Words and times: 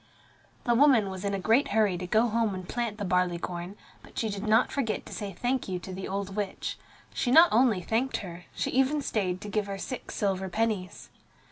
The 0.63 0.73
woman 0.73 1.11
was 1.11 1.23
in 1.23 1.35
a 1.35 1.39
great 1.39 1.67
hurry 1.67 1.95
to 1.95 2.07
go 2.07 2.25
home 2.25 2.55
and 2.55 2.67
plant 2.67 2.97
the 2.97 3.05
barley 3.05 3.37
corn, 3.37 3.75
but 4.01 4.17
she 4.17 4.29
did 4.29 4.47
not 4.47 4.71
forget 4.71 5.05
to 5.05 5.13
say 5.13 5.31
"thank 5.31 5.67
you" 5.69 5.77
to 5.77 5.93
the 5.93 6.07
old 6.07 6.35
witch. 6.35 6.79
She 7.13 7.29
not 7.29 7.49
only 7.51 7.81
thanked 7.83 8.17
her, 8.25 8.45
she 8.55 8.71
even 8.71 9.03
stayed 9.03 9.41
to 9.41 9.47
give 9.47 9.67
her 9.67 9.77
six 9.77 10.15
silver 10.15 10.49
pennies. 10.49 11.11